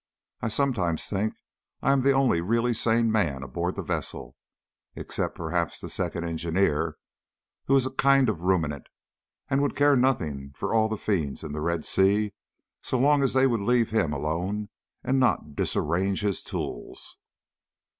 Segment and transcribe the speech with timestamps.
[0.41, 1.35] I sometimes think
[1.83, 4.35] I am the only really sane man aboard the vessel
[4.95, 6.97] except perhaps the second engineer,
[7.65, 8.89] who is a kind of ruminant,
[9.47, 12.33] and would care nothing for all the fiends in the Red Sea
[12.81, 14.69] so long as they would leave him alone
[15.03, 17.17] and not disarrange his tools.